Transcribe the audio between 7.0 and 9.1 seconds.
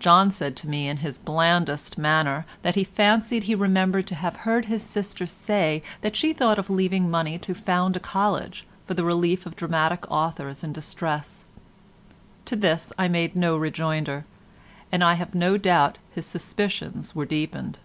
money to found a college for the